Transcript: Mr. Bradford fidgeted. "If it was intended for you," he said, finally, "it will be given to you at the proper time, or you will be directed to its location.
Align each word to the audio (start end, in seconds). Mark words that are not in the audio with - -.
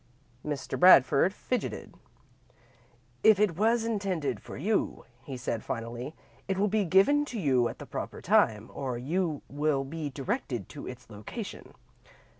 Mr. 0.43 0.79
Bradford 0.79 1.31
fidgeted. 1.31 1.93
"If 3.23 3.39
it 3.39 3.55
was 3.55 3.85
intended 3.85 4.39
for 4.41 4.57
you," 4.57 5.05
he 5.23 5.37
said, 5.37 5.63
finally, 5.63 6.15
"it 6.47 6.57
will 6.57 6.67
be 6.67 6.85
given 6.85 7.23
to 7.25 7.39
you 7.39 7.67
at 7.67 7.77
the 7.77 7.85
proper 7.85 8.19
time, 8.19 8.71
or 8.73 8.97
you 8.97 9.43
will 9.47 9.83
be 9.83 10.09
directed 10.09 10.69
to 10.69 10.87
its 10.87 11.07
location. 11.11 11.75